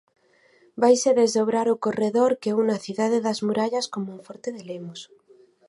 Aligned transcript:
Vaise 0.81 1.11
desdobrar 1.21 1.67
o 1.73 1.79
corredor 1.85 2.31
que 2.41 2.55
une 2.61 2.71
a 2.77 2.83
Cidade 2.85 3.17
das 3.25 3.39
Murallas 3.47 3.85
con 3.91 4.01
Monforte 4.09 4.49
de 4.55 4.63
Lemos. 4.69 4.99